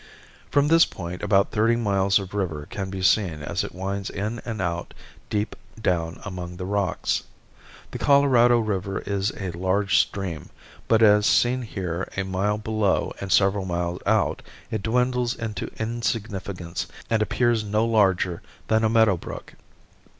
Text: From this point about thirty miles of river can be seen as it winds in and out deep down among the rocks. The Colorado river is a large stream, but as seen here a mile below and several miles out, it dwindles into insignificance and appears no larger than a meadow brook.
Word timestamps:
From 0.49 0.67
this 0.67 0.83
point 0.83 1.21
about 1.21 1.51
thirty 1.51 1.75
miles 1.75 2.17
of 2.17 2.33
river 2.33 2.65
can 2.71 2.89
be 2.89 3.03
seen 3.03 3.43
as 3.43 3.63
it 3.63 3.75
winds 3.75 4.09
in 4.09 4.41
and 4.45 4.59
out 4.59 4.95
deep 5.29 5.55
down 5.79 6.19
among 6.25 6.57
the 6.57 6.65
rocks. 6.65 7.21
The 7.91 7.99
Colorado 7.99 8.57
river 8.57 9.01
is 9.05 9.31
a 9.39 9.51
large 9.51 9.99
stream, 9.99 10.49
but 10.87 11.03
as 11.03 11.27
seen 11.27 11.61
here 11.61 12.09
a 12.17 12.23
mile 12.23 12.57
below 12.57 13.13
and 13.21 13.31
several 13.31 13.65
miles 13.67 13.99
out, 14.07 14.41
it 14.71 14.81
dwindles 14.81 15.35
into 15.35 15.69
insignificance 15.77 16.87
and 17.07 17.21
appears 17.21 17.63
no 17.63 17.85
larger 17.85 18.41
than 18.69 18.83
a 18.83 18.89
meadow 18.89 19.17
brook. 19.17 19.53